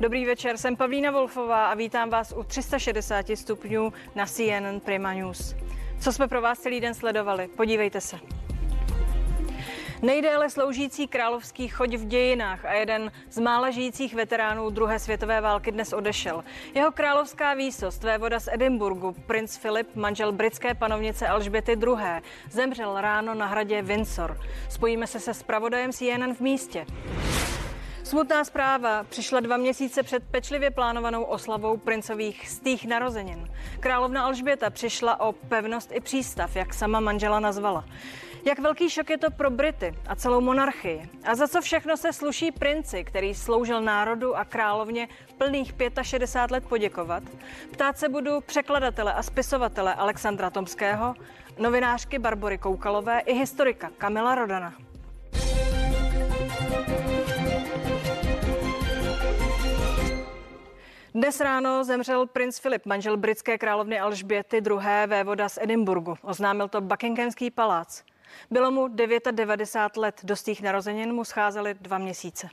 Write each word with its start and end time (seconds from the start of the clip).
Dobrý 0.00 0.26
večer, 0.26 0.56
jsem 0.56 0.76
Pavlína 0.76 1.10
Wolfová 1.10 1.66
a 1.66 1.74
vítám 1.74 2.10
vás 2.10 2.34
u 2.36 2.42
360 2.42 3.26
stupňů 3.34 3.92
na 4.14 4.26
CNN 4.26 4.80
Prima 4.84 5.12
News. 5.12 5.54
Co 6.00 6.12
jsme 6.12 6.28
pro 6.28 6.40
vás 6.40 6.58
celý 6.58 6.80
den 6.80 6.94
sledovali? 6.94 7.48
Podívejte 7.56 8.00
se. 8.00 8.18
Nejdéle 10.02 10.50
sloužící 10.50 11.08
královský 11.08 11.68
choď 11.68 11.94
v 11.94 12.04
dějinách 12.04 12.64
a 12.64 12.72
jeden 12.72 13.12
z 13.30 13.38
mála 13.38 13.70
žijících 13.70 14.14
veteránů 14.14 14.70
druhé 14.70 14.98
světové 14.98 15.40
války 15.40 15.72
dnes 15.72 15.92
odešel. 15.92 16.44
Jeho 16.74 16.92
královská 16.92 17.54
výsost, 17.54 18.04
vévoda 18.04 18.40
z 18.40 18.48
Edinburgu, 18.52 19.12
princ 19.26 19.56
Filip, 19.56 19.96
manžel 19.96 20.32
britské 20.32 20.74
panovnice 20.74 21.28
Alžběty 21.28 21.72
II., 21.72 22.22
zemřel 22.50 23.00
ráno 23.00 23.34
na 23.34 23.46
hradě 23.46 23.82
Windsor. 23.82 24.40
Spojíme 24.68 25.06
se 25.06 25.20
se 25.20 25.34
spravodajem 25.34 25.92
CNN 25.92 26.34
v 26.34 26.40
místě. 26.40 26.86
Smutná 28.08 28.44
zpráva 28.44 29.04
přišla 29.04 29.40
dva 29.40 29.56
měsíce 29.56 30.02
před 30.02 30.22
pečlivě 30.30 30.70
plánovanou 30.70 31.22
oslavou 31.22 31.76
princových 31.76 32.48
stých 32.48 32.86
narozenin. 32.86 33.50
Královna 33.80 34.24
Alžběta 34.24 34.70
přišla 34.70 35.20
o 35.20 35.32
pevnost 35.32 35.90
i 35.92 36.00
přístav, 36.00 36.56
jak 36.56 36.74
sama 36.74 37.00
manžela 37.00 37.40
nazvala. 37.40 37.84
Jak 38.44 38.58
velký 38.58 38.90
šok 38.90 39.10
je 39.10 39.18
to 39.18 39.30
pro 39.30 39.50
Brity 39.50 39.94
a 40.06 40.14
celou 40.14 40.40
monarchii? 40.40 41.10
A 41.24 41.34
za 41.34 41.48
co 41.48 41.60
všechno 41.60 41.96
se 41.96 42.12
sluší 42.12 42.52
princi, 42.52 43.04
který 43.04 43.34
sloužil 43.34 43.80
národu 43.80 44.36
a 44.36 44.44
královně 44.44 45.08
plných 45.38 45.74
65 46.02 46.54
let 46.54 46.64
poděkovat? 46.68 47.22
Ptát 47.72 47.98
se 47.98 48.08
budu 48.08 48.40
překladatele 48.40 49.12
a 49.12 49.22
spisovatele 49.22 49.94
Alexandra 49.94 50.50
Tomského, 50.50 51.14
novinářky 51.58 52.18
Barbory 52.18 52.58
Koukalové 52.58 53.20
i 53.20 53.34
historika 53.34 53.90
Kamila 53.98 54.34
Rodana. 54.34 54.87
Dnes 61.18 61.40
ráno 61.40 61.84
zemřel 61.84 62.26
princ 62.26 62.58
Filip, 62.58 62.86
manžel 62.86 63.16
britské 63.16 63.58
královny 63.58 64.00
Alžběty 64.00 64.56
II. 64.56 65.06
vévoda 65.06 65.48
z 65.48 65.58
Edinburgu. 65.60 66.14
Oznámil 66.22 66.68
to 66.68 66.80
Buckinghamský 66.80 67.50
palác. 67.50 68.02
Bylo 68.50 68.70
mu 68.70 68.88
99 68.88 69.96
let, 69.96 70.20
do 70.24 70.36
stých 70.36 70.62
narozenin 70.62 71.12
mu 71.12 71.24
scházely 71.24 71.74
dva 71.80 71.98
měsíce. 71.98 72.48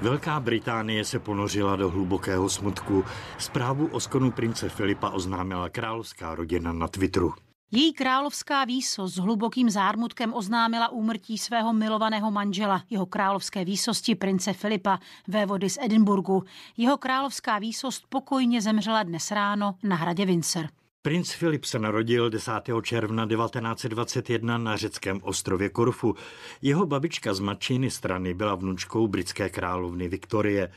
Velká 0.00 0.40
Británie 0.40 1.04
se 1.04 1.18
ponořila 1.18 1.76
do 1.76 1.90
hlubokého 1.90 2.48
smutku. 2.48 3.04
Zprávu 3.38 3.86
o 3.86 4.00
skonu 4.00 4.30
prince 4.30 4.68
Filipa 4.68 5.10
oznámila 5.10 5.68
královská 5.68 6.34
rodina 6.34 6.72
na 6.72 6.88
Twitteru. 6.88 7.34
Její 7.72 7.92
královská 7.92 8.64
výsost 8.64 9.14
s 9.14 9.18
hlubokým 9.18 9.70
zármutkem 9.70 10.34
oznámila 10.34 10.88
úmrtí 10.88 11.38
svého 11.38 11.72
milovaného 11.72 12.30
manžela, 12.30 12.82
jeho 12.90 13.06
královské 13.06 13.64
výsosti 13.64 14.14
prince 14.14 14.52
Filipa, 14.52 14.98
vévody 15.26 15.70
z 15.70 15.78
Edinburgu. 15.80 16.44
Jeho 16.76 16.96
královská 16.96 17.58
výsost 17.58 18.04
pokojně 18.08 18.62
zemřela 18.62 19.02
dnes 19.02 19.30
ráno 19.30 19.74
na 19.82 19.96
hradě 19.96 20.26
Windsor. 20.26 20.68
Princ 21.02 21.32
Filip 21.32 21.64
se 21.64 21.78
narodil 21.78 22.30
10. 22.30 22.52
června 22.82 23.26
1921 23.26 24.58
na 24.58 24.76
řeckém 24.76 25.20
ostrově 25.22 25.68
Korfu. 25.68 26.14
Jeho 26.62 26.86
babička 26.86 27.34
z 27.34 27.40
matčiny 27.40 27.90
strany 27.90 28.34
byla 28.34 28.54
vnučkou 28.54 29.08
britské 29.08 29.48
královny 29.48 30.08
Viktorie. 30.08 30.72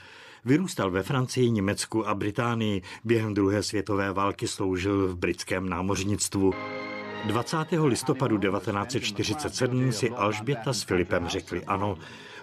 Vyrůstal 0.46 0.92
ve 0.92 1.04
Francii, 1.04 1.52
Německu 1.52 2.08
a 2.08 2.16
Británii. 2.16 2.82
Během 3.04 3.34
druhé 3.34 3.64
světové 3.64 4.14
války 4.14 4.48
sloužil 4.48 5.08
v 5.08 5.18
britském 5.18 5.70
námořnictvu. 5.70 6.54
20. 7.26 7.58
listopadu 7.84 8.38
1947 8.38 9.92
si 9.92 10.10
Alžběta 10.10 10.74
s 10.74 10.84
Filipem 10.84 11.28
řekli 11.28 11.64
ano. 11.64 11.98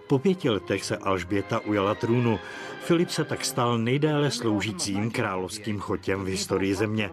Po 0.08 0.18
pěti 0.18 0.50
letech 0.50 0.84
se 0.84 0.96
Alžběta 0.96 1.60
ujala 1.60 1.94
trůnu. 1.94 2.38
Filip 2.80 3.10
se 3.10 3.24
tak 3.24 3.44
stal 3.44 3.78
nejdéle 3.78 4.30
sloužícím 4.30 5.10
královským 5.10 5.78
chotěm 5.78 6.24
v 6.24 6.28
historii 6.28 6.74
země. 6.74 7.10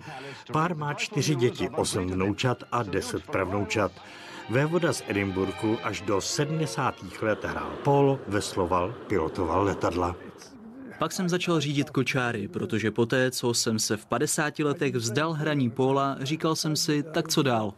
Pár 0.51 0.75
má 0.75 0.93
čtyři 0.93 1.35
děti, 1.35 1.69
osm 1.69 2.07
vnoučat 2.07 2.63
a 2.71 2.83
deset 2.83 3.23
pravnoučat. 3.23 3.91
Vévoda 4.49 4.93
z 4.93 5.03
Edinburgu 5.07 5.77
až 5.83 6.01
do 6.01 6.21
70. 6.21 6.95
let 7.21 7.45
hrál 7.45 7.71
polo, 7.83 8.19
vesloval, 8.27 8.93
pilotoval 9.07 9.63
letadla. 9.63 10.15
Pak 10.99 11.11
jsem 11.11 11.29
začal 11.29 11.59
řídit 11.59 11.89
kočáry, 11.89 12.47
protože 12.47 12.91
poté, 12.91 13.31
co 13.31 13.53
jsem 13.53 13.79
se 13.79 13.97
v 13.97 14.05
50 14.05 14.59
letech 14.59 14.95
vzdal 14.95 15.33
hraní 15.33 15.69
póla, 15.69 16.17
říkal 16.21 16.55
jsem 16.55 16.75
si, 16.75 17.03
tak 17.03 17.27
co 17.27 17.43
dál. 17.43 17.73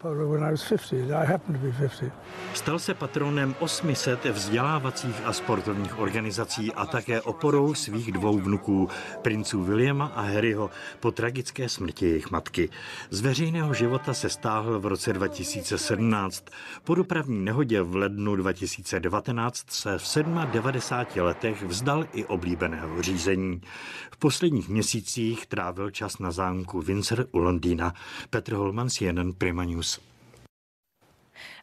Stal 2.54 2.80
se 2.80 2.94
patronem 2.94 3.56
800 3.60 4.26
vzdělávacích 4.26 5.22
a 5.26 5.34
sportovních 5.34 6.00
organizací 6.00 6.74
a 6.74 6.86
také 6.86 7.22
oporou 7.22 7.74
svých 7.74 8.12
dvou 8.12 8.40
vnuků, 8.40 8.90
princů 9.22 9.64
Williama 9.64 10.06
a 10.06 10.22
Harryho, 10.22 10.70
po 11.00 11.12
tragické 11.12 11.70
smrti 11.70 12.06
jejich 12.06 12.32
matky. 12.32 12.70
Z 13.10 13.22
veřejného 13.22 13.74
života 13.74 14.14
se 14.14 14.30
stáhl 14.30 14.80
v 14.80 14.86
roce 14.86 15.14
2017. 15.14 16.46
Po 16.84 16.96
dopravní 16.96 17.46
nehodě 17.46 17.82
v 17.82 17.96
lednu 17.96 18.36
2019 18.36 19.64
se 19.70 19.98
v 19.98 20.18
97 20.52 21.26
letech 21.26 21.64
vzdal 21.64 22.06
i 22.14 22.26
oblíbeného 22.26 23.02
řízení. 23.08 23.62
V 24.12 24.18
posledních 24.18 24.70
měsících 24.70 25.46
trávil 25.46 25.92
čas 25.92 26.20
na 26.20 26.32
zámku 26.32 26.82
Windsor 26.82 27.28
u 27.32 27.38
Londýna. 27.38 27.94
Petr 28.30 28.54
Holman, 28.54 28.90
CNN 28.90 29.34
Prima 29.38 29.64
News. 29.64 30.00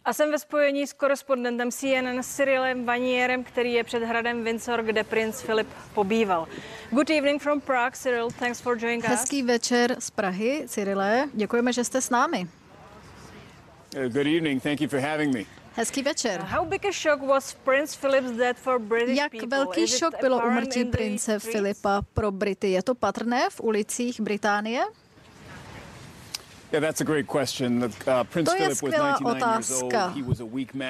A 0.04 0.12
jsem 0.12 0.30
ve 0.30 0.38
spojení 0.38 0.86
s 0.86 0.92
korespondentem 0.92 1.70
CNN 1.70 2.22
Cyrilem 2.22 2.84
Vanierem, 2.84 3.44
který 3.44 3.72
je 3.72 3.84
před 3.84 4.02
hradem 4.02 4.44
Windsor, 4.44 4.82
kde 4.82 5.04
princ 5.04 5.40
Filip 5.40 5.68
pobýval. 5.94 6.48
Good 6.90 7.10
evening 7.10 7.42
from 7.42 7.60
Prague, 7.60 7.96
Cyril. 7.96 8.28
Thanks 8.38 8.60
for 8.60 8.78
joining 8.78 9.04
us. 9.04 9.10
Hezký 9.10 9.42
večer 9.42 9.96
z 9.98 10.10
Prahy, 10.10 10.64
Cyrile. 10.66 11.28
Děkujeme, 11.34 11.72
že 11.72 11.84
jste 11.84 12.00
s 12.00 12.10
námi. 12.10 12.46
Uh, 13.96 14.02
good 14.02 14.26
evening. 14.26 14.62
Thank 14.62 14.80
you 14.80 14.88
for 14.88 15.00
having 15.00 15.34
me. 15.34 15.63
Hezký 15.76 16.02
večer. 16.02 16.46
Jak 19.06 19.32
velký 19.42 19.86
šok 19.86 20.14
bylo 20.20 20.46
umrtí 20.46 20.84
prince? 20.84 21.38
Filipa 21.38 22.02
pro 22.14 22.30
Brity? 22.30 22.70
Je 22.70 22.82
to 22.82 22.94
patrné 22.94 23.50
v 23.50 23.60
ulicích 23.60 24.20
Británie? 24.20 24.80
Yeah, 24.80 24.90
that's 24.90 24.90
a 24.90 24.92
great 24.92 24.92
question. 24.94 25.02
Uh, 25.54 25.82
Prince 26.44 26.53
To 26.70 28.62
je 28.62 28.74
skvělá 28.74 29.18
99 29.20 29.42
years 29.42 29.70
old. 29.70 29.82
otázka. 29.86 30.14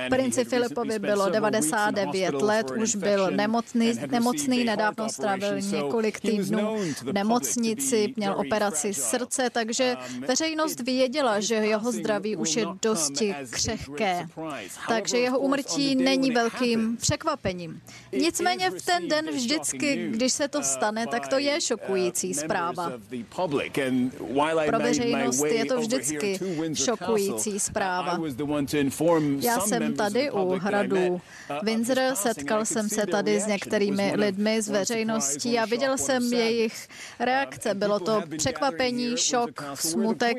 Princi 0.09 0.45
Filipovi 0.45 0.99
bylo 0.99 1.25
several 1.25 1.51
weeks 1.51 1.67
in 1.67 1.95
99 1.95 2.35
hospital 2.35 2.49
let, 2.49 2.71
už 2.83 2.97
byl 2.97 3.31
nemocný, 3.31 3.93
nemocný 4.11 4.65
nedávno 4.65 5.09
strávil 5.09 5.61
několik 5.61 6.21
týdnů 6.21 6.77
v 7.03 7.13
nemocnici, 7.13 8.15
měl 8.17 8.35
operaci 8.39 8.95
srdce, 8.95 9.51
takže 9.51 9.95
Um, 9.95 10.21
veřejnost 10.21 10.81
věděla, 10.81 11.41
že 11.41 11.55
jeho 11.55 11.93
zdraví 11.93 12.37
už 12.37 12.57
je 12.57 12.67
dosti 12.83 13.35
křehké. 13.51 14.27
Takže 14.89 15.19
jeho 15.19 15.39
umrtí 15.39 15.95
není 15.95 16.31
velkým 16.31 16.97
překvapením. 16.97 17.81
Nicméně 18.13 18.71
v 18.71 18.83
ten 18.83 19.09
den 19.09 19.31
vždycky, 19.31 20.09
když 20.11 20.33
se 20.33 20.49
to 20.49 20.59
uh, 20.59 20.65
stane, 20.65 21.07
tak 21.07 21.29
to 21.29 21.39
je 21.39 21.53
uh, 21.53 21.59
šokující 21.59 22.35
zpráva. 22.35 22.93
Pro 24.67 24.79
veřejnost 24.79 25.45
je 25.45 25.65
to 25.65 25.74
vždycky 25.81 26.39
to 26.39 26.45
Windsor 26.45 26.87
šokující 26.87 27.61
zpráva. 27.61 28.21
Já 29.41 29.61
jsem 29.61 29.95
tady 29.95 30.31
u 30.31 30.59
hradu 30.59 31.07
uh, 31.09 31.21
Windsor, 31.63 31.99
setkal 32.15 32.65
jsem 32.65 32.89
see 32.89 33.01
se 33.01 33.07
tady 33.07 33.41
s 33.41 33.47
některými 33.47 34.13
lidmi 34.17 34.63
z 34.63 34.69
veřejností 34.69 35.59
a 35.59 35.65
viděl 35.65 35.99
jsem 35.99 36.33
jejich 36.33 36.89
reakce. 37.19 37.73
Um, 37.73 37.79
Bylo 37.79 38.01
to 38.01 38.23
překvapení, 38.37 39.17
šok, 39.17 39.65
smutek 39.75 40.37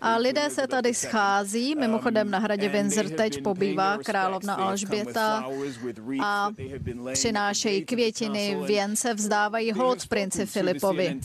a 0.00 0.16
lidé 0.16 0.50
se 0.50 0.66
tady 0.66 0.94
schází. 0.94 1.74
Mimochodem 1.74 2.30
na 2.30 2.38
hradě 2.38 2.66
Um, 2.66 2.72
Windsor 2.72 3.08
teď 3.08 3.42
pobývá 3.42 3.98
královna 3.98 4.54
Alžběta 4.54 5.44
a 6.22 6.50
přinášejí 7.12 7.84
květiny, 7.84 8.56
věnce, 8.66 9.14
vzdávají 9.14 9.72
hold 9.72 10.06
princi 10.06 10.46
Filipovi. 10.46 11.20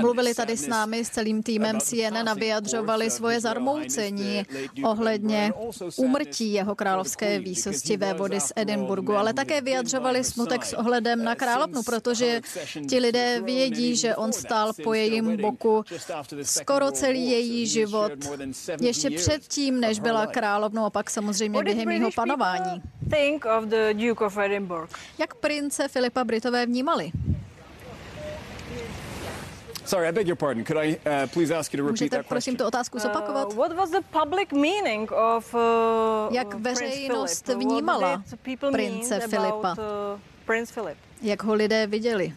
Mluvili 0.00 0.34
tady 0.34 0.56
s 0.56 0.66
námi, 0.66 1.04
s 1.04 1.10
celým 1.10 1.42
týmem 1.42 1.79
CNN 1.80 2.38
vyjadřovali 2.38 3.10
svoje 3.10 3.40
zarmoucení 3.40 4.46
ohledně 4.84 5.52
úmrtí 5.96 6.52
jeho 6.52 6.74
královské 6.74 7.38
výsosti 7.38 7.96
vévody 7.96 8.40
z 8.40 8.52
Edinburgu, 8.56 9.16
ale 9.16 9.34
také 9.34 9.60
vyjadřovali 9.60 10.24
smutek 10.24 10.64
s 10.64 10.72
ohledem 10.72 11.24
na 11.24 11.34
královnu, 11.34 11.82
protože 11.82 12.40
ti 12.88 12.98
lidé 12.98 13.40
vědí, 13.44 13.96
že 13.96 14.16
on 14.16 14.32
stál 14.32 14.72
po 14.84 14.94
jejím 14.94 15.36
boku 15.36 15.84
skoro 16.42 16.90
celý 16.92 17.30
její 17.30 17.66
život, 17.66 18.12
ještě 18.80 19.10
předtím, 19.10 19.80
než 19.80 20.00
byla 20.00 20.26
královnou 20.26 20.84
a 20.84 20.90
pak 20.90 21.10
samozřejmě 21.10 21.62
během 21.62 21.90
jeho 21.90 22.10
panování. 22.14 22.82
Jak 25.18 25.34
prince 25.34 25.88
Filipa 25.88 26.24
Britové 26.24 26.66
vnímali? 26.66 27.12
Sorry, 29.90 30.06
I 30.08 30.12
beg 30.12 30.26
your 30.28 30.36
pardon. 30.36 30.64
Could 30.64 30.76
I 30.76 30.98
uh, 31.04 31.26
please 31.26 31.50
ask 31.50 31.72
you 31.72 31.78
to 31.78 31.82
repeat 31.82 32.00
Můžete 32.00 32.16
that 32.16 32.26
prosím 32.26 32.54
question? 32.54 32.56
tu 32.56 32.64
otázku 32.68 32.98
zopakovat? 32.98 33.48
Uh, 33.48 33.54
what 33.54 33.76
was 33.76 33.90
the 33.90 34.00
public 34.20 34.52
meaning 34.52 35.10
of 35.12 35.54
uh, 35.54 35.60
Jak 36.34 36.46
uh, 36.54 36.62
Prince 36.62 36.80
veřejnost 36.84 37.44
Philip? 37.44 37.62
vnímala 37.62 38.10
What 38.10 38.30
did 38.30 38.40
people 38.40 38.70
prince 38.70 39.18
mean 39.18 39.30
Filipa? 39.30 39.70
About, 39.72 39.78
uh, 39.78 40.20
Prince 40.46 40.72
Philip. 40.74 40.96
Jak 41.22 41.42
ho 41.42 41.54
lidé 41.54 41.86
viděli? 41.86 42.32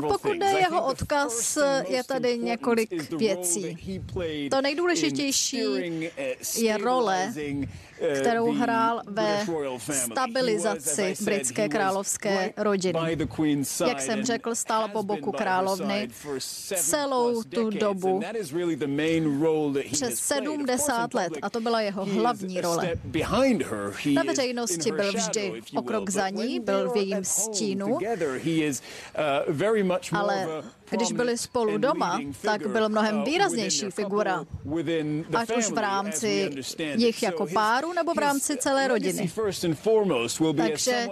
Pokud 0.00 0.32
jde 0.32 0.46
jeho 0.46 0.86
odkaz, 0.86 1.58
je 1.88 2.04
tady 2.04 2.38
několik 2.38 3.12
věcí. 3.12 3.98
To 4.50 4.62
nejdůležitější 4.62 5.60
je 6.58 6.76
role, 6.76 7.32
kterou 8.20 8.52
hrál 8.52 9.02
ve 9.06 9.46
stabilizaci 9.92 11.14
britské 11.20 11.68
královské 11.68 12.52
rodiny. 12.56 12.98
Jak 13.88 14.00
jsem 14.00 14.24
řekl, 14.24 14.54
stál 14.54 14.88
po 14.88 15.02
boku 15.02 15.32
královny 15.32 16.08
celou 16.76 17.42
tu 17.42 17.70
dobu. 17.70 18.20
přes 19.92 20.18
70 20.18 21.14
let 21.14 21.32
a 21.42 21.50
to 21.50 21.60
byla 21.60 21.80
jeho 21.80 22.04
hlavní 22.04 22.60
role. 22.60 22.90
Na 24.14 24.22
veřejnosti 24.22 24.92
byl 24.92 25.12
vždy 25.12 25.62
o 25.76 25.82
krok 25.82 26.10
za 26.10 26.28
ní, 26.28 26.60
byl 26.60 26.85
v 26.92 26.96
jejím 26.96 27.24
stínu, 27.24 27.98
ale 30.12 30.48
když 30.90 31.12
byli 31.12 31.38
spolu 31.38 31.78
doma, 31.78 32.20
tak 32.42 32.66
byl 32.66 32.88
mnohem 32.88 33.24
výraznější 33.24 33.90
figura, 33.90 34.44
ať 35.34 35.56
už 35.56 35.70
v 35.70 35.78
rámci 35.78 36.50
jich 36.96 37.22
jako 37.22 37.46
páru 37.46 37.92
nebo 37.92 38.14
v 38.14 38.18
rámci 38.18 38.56
celé 38.56 38.88
rodiny. 38.88 39.30
Takže 40.56 41.08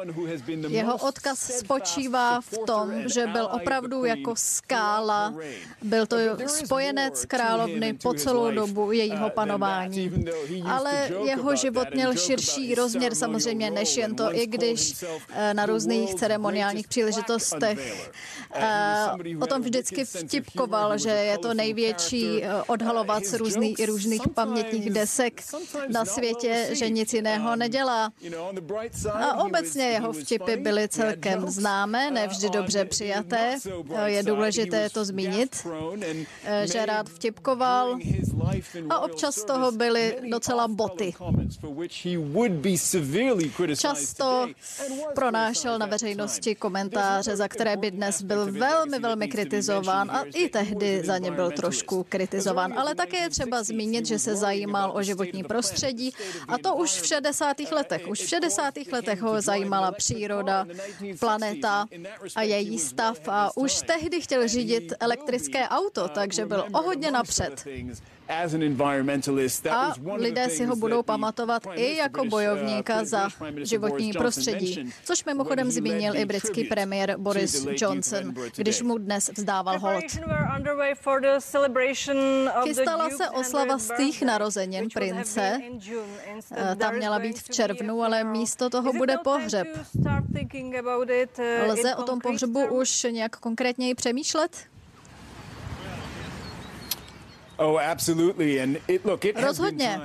jeho 0.68 0.96
odkaz 0.96 1.38
spočívá 1.38 2.40
v 2.40 2.58
tom, 2.66 2.92
že 3.14 3.26
byl 3.26 3.48
opravdu 3.52 4.04
jako 4.04 4.32
skála, 4.36 5.34
byl 5.82 6.06
to 6.06 6.16
spojenec 6.46 7.24
královny 7.24 7.94
po 7.94 8.14
celou 8.14 8.50
dobu 8.50 8.92
jejího 8.92 9.30
panování. 9.30 10.24
Ale 10.70 11.10
jeho 11.24 11.56
život 11.56 11.88
měl 11.94 12.16
širší 12.16 12.74
rozměr 12.74 13.14
samozřejmě 13.14 13.70
než 13.70 13.96
jen 13.96 14.16
to, 14.16 14.36
i 14.36 14.46
když 14.46 15.04
na 15.52 15.66
různých 15.66 16.14
ceremoniálních 16.14 16.88
příležitostech 16.88 18.10
o 19.40 19.46
tom 19.46 19.62
vždycky 19.64 20.05
vtipkoval, 20.05 20.99
že 20.99 21.11
je 21.11 21.38
to 21.38 21.55
největší 21.55 22.44
eh, 22.44 22.62
odhalovat 22.66 23.22
různý, 23.37 23.75
různých 23.87 24.22
pamětních 24.34 24.90
desek 24.90 25.43
na 25.88 26.05
světě, 26.05 26.69
že 26.72 26.90
nic 26.90 27.12
jiného 27.12 27.56
nedělá. 27.56 28.12
A 29.14 29.44
obecně 29.44 29.84
jeho 29.84 30.12
vtipy 30.12 30.56
byly 30.56 30.88
celkem 30.88 31.49
známé, 31.49 32.11
nevždy 32.11 32.50
dobře 32.50 32.84
přijaté. 32.84 33.58
Je 34.05 34.22
důležité 34.22 34.90
to 34.90 35.05
zmínit, 35.05 35.67
eh, 36.44 36.67
že 36.72 36.87
rád 36.87 37.08
vtipkoval 37.08 37.99
a 38.90 38.99
občas 38.99 39.34
z 39.34 39.44
toho 39.44 39.72
byly 39.72 40.17
docela 40.31 40.69
boty. 40.69 41.14
Často 43.78 44.49
pronášel 45.14 45.78
na 45.78 45.87
veřejnosti 45.87 46.55
komentáře, 46.55 47.37
za 47.37 47.49
které 47.49 47.76
by 47.76 47.90
dnes 47.90 48.22
byl 48.22 48.52
velmi, 48.52 48.99
velmi 48.99 49.28
kritizován 49.54 50.10
a 50.10 50.24
i 50.34 50.48
tehdy 50.48 51.02
za 51.04 51.18
ně 51.18 51.30
byl 51.30 51.50
trošku 51.50 52.06
kritizován. 52.08 52.78
Ale 52.78 52.94
také 52.94 53.16
je 53.16 53.30
třeba 53.30 53.62
zmínit, 53.62 54.06
že 54.06 54.18
se 54.18 54.36
zajímal 54.36 54.92
o 54.94 55.02
životní 55.02 55.44
prostředí 55.44 56.12
a 56.48 56.58
to 56.58 56.74
už 56.74 56.90
v 56.90 57.06
60. 57.06 57.60
letech. 57.72 58.08
Už 58.08 58.20
v 58.20 58.28
60. 58.28 58.74
letech 58.92 59.20
ho 59.22 59.40
zajímala 59.40 59.92
příroda, 59.92 60.66
planeta 61.20 61.86
a 62.36 62.42
její 62.42 62.78
stav 62.78 63.18
a 63.28 63.56
už 63.56 63.82
tehdy 63.86 64.20
chtěl 64.20 64.48
řídit 64.48 64.92
elektrické 65.00 65.68
auto, 65.68 66.08
takže 66.08 66.46
byl 66.46 66.64
o 66.72 66.82
hodně 66.82 67.10
napřed. 67.10 67.64
A 69.70 69.92
lidé 70.16 70.50
si 70.50 70.64
ho 70.64 70.76
budou 70.76 71.02
pamatovat 71.02 71.62
i 71.74 71.96
jako 71.96 72.22
uh, 72.22 72.28
bojovníka 72.28 73.04
za 73.04 73.28
životní 73.56 74.12
prostředí, 74.12 74.92
což 75.04 75.24
mimochodem 75.24 75.70
zmínil 75.70 76.16
i 76.16 76.24
britský 76.24 76.64
premiér 76.64 77.14
Boris 77.18 77.66
Johnson, 77.70 78.34
když 78.56 78.82
mu 78.82 78.98
dnes 78.98 79.30
vzdával 79.36 79.78
hold. 79.78 80.04
Chystala 82.62 83.10
se 83.10 83.30
oslava 83.30 83.78
stých 83.78 84.22
narozenin 84.22 84.88
prince. 84.94 85.58
Eh, 86.56 86.76
ta 86.76 86.90
měla 86.90 87.18
být 87.18 87.38
v 87.38 87.48
červnu, 87.48 88.02
ale 88.02 88.24
místo 88.24 88.70
toho 88.70 88.92
bude 88.92 89.16
pohřeb. 89.24 89.66
Lze 91.66 91.94
o 91.94 92.02
tom 92.02 92.20
pohřebu 92.20 92.66
už 92.66 93.06
nějak 93.10 93.36
konkrétněji 93.36 93.94
přemýšlet? 93.94 94.73
Oh, 97.56 97.78
absolutely. 97.78 98.62
And 98.62 98.78
it, 98.88 99.04
look, 99.04 99.24
it 99.24 99.40
Rozhodně. 99.40 100.00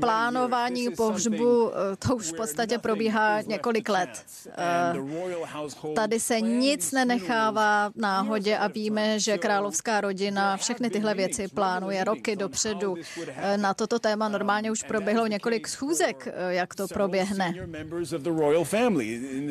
Plánování 0.00 0.90
pohřbu, 0.90 1.70
eh, 1.70 1.96
to 1.96 2.16
už 2.16 2.32
v 2.32 2.36
podstatě 2.36 2.78
probíhá 2.78 3.40
několik 3.40 3.88
let. 3.88 4.24
Tady 5.94 6.20
se 6.20 6.40
nic 6.40 6.92
nenechává 6.92 7.90
náhodě 7.96 8.56
a 8.56 8.68
víme, 8.68 9.20
že 9.20 9.38
královská 9.38 10.00
rodina 10.00 10.56
všechny 10.56 10.90
tyhle 10.90 11.14
věci 11.14 11.48
plánuje 11.48 12.04
roky 12.04 12.36
dopředu. 12.36 12.94
Na 13.56 13.74
toto 13.74 13.98
téma 13.98 14.28
normálně 14.28 14.70
už 14.70 14.82
proběhlo 14.82 15.26
několik 15.26 15.68
schůzek, 15.68 16.28
jak 16.48 16.74
to 16.74 16.88
proběhne. 16.88 17.54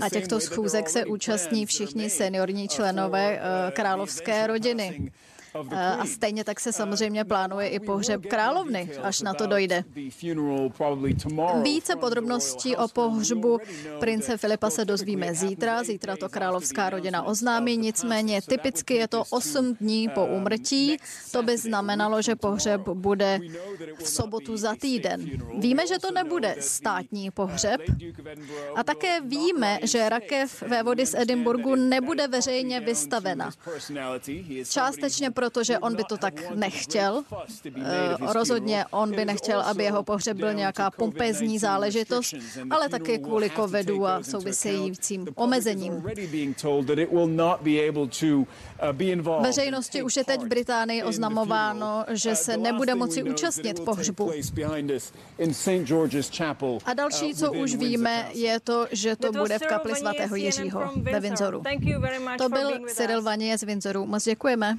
A 0.02 0.10
těchto 0.10 0.40
schůzek 0.40 0.90
se 0.90 1.06
účastní 1.06 1.66
všichni 1.66 2.10
seniorní 2.10 2.68
členové 2.68 3.41
Eh, 3.41 3.41
královské 3.74 4.48
rodiny. 4.48 5.12
Eh, 5.72 5.96
a 6.00 6.06
stejně 6.06 6.44
tak 6.44 6.60
se 6.60 6.74
samozřejmě 6.74 7.26
plánuje 7.26 7.68
i 7.68 7.80
pohřeb 7.80 8.26
královny, 8.26 8.90
až 9.04 9.22
na 9.22 9.34
to 9.34 9.48
dojde. 9.48 9.84
Více 11.64 11.96
podrobností 11.96 12.76
o 12.76 12.88
pohřbu 12.88 13.60
prince 14.00 14.38
Filipa 14.38 14.70
se 14.70 14.86
dozvíme 14.86 15.36
zítra. 15.36 15.84
Zítra 15.84 16.16
to 16.16 16.30
královská 16.30 16.90
rodina 16.90 17.24
oznámí, 17.24 17.78
nicméně 17.78 18.42
typicky 18.42 18.94
je 18.94 19.08
to 19.08 19.24
8 19.30 19.76
dní 19.76 20.10
po 20.10 20.26
úmrtí. 20.26 20.98
To 21.32 21.44
by 21.44 21.58
znamenalo, 21.58 22.22
že 22.22 22.36
pohřeb 22.36 22.82
bude 22.82 23.40
v 23.98 24.08
sobotu 24.10 24.58
za 24.58 24.76
týden. 24.76 25.26
Víme, 25.58 25.88
že 25.88 26.00
to 26.00 26.12
nebude 26.12 26.56
státní 26.60 27.32
pohřeb 27.32 27.82
a 28.76 28.84
také 28.84 29.22
víme, 29.22 29.80
že 29.84 30.10
rakev 30.10 30.62
vévody 30.62 31.06
z 31.06 31.16
Edinburgu 31.16 31.76
nebude 31.76 32.28
veřejně 32.28 32.80
vystavena. 32.80 33.52
Částečně 34.70 35.32
protože 35.42 35.80
on 35.80 35.96
by 35.96 36.04
to 36.04 36.18
tak 36.18 36.34
nechtěl. 36.56 37.24
Eh, 37.66 38.34
rozhodně 38.34 38.86
on 38.92 39.16
by 39.16 39.26
nechtěl, 39.26 39.62
aby 39.62 39.84
jeho 39.84 40.04
pohřeb 40.04 40.38
byl 40.38 40.54
nějaká 40.54 40.92
pompezní 40.92 41.60
záležitost, 41.60 42.34
ale 42.70 42.90
také 42.90 43.18
kvůli 43.18 43.50
covidu 43.50 44.08
a 44.08 44.24
souvisejícím 44.24 45.28
omezením. 45.36 46.04
Veřejnosti 49.42 50.04
už 50.04 50.16
je 50.16 50.24
teď 50.24 50.42
v 50.42 50.48
Británii 50.48 51.04
oznamováno, 51.04 52.06
že 52.10 52.36
se 52.36 52.58
nebude 52.58 52.96
moci 52.96 53.24
účastnit 53.24 53.80
pohřbu. 53.80 54.32
A 56.86 56.94
další, 56.94 57.36
co 57.36 57.54
už 57.54 57.76
víme, 57.76 58.30
je 58.34 58.60
to, 58.60 58.88
že 58.92 59.16
to 59.16 59.32
bude 59.32 59.60
v 59.60 59.68
kapli 59.68 59.96
svatého 59.96 60.36
Jiřího 60.36 60.92
ve 60.96 61.20
Windsoru. 61.20 61.64
To 62.38 62.50
byl 62.50 62.72
Cyril 62.88 63.22
Vanier 63.22 63.58
z 63.58 63.64
Windsoru. 63.64 64.06
Moc 64.06 64.24
děkujeme. 64.24 64.78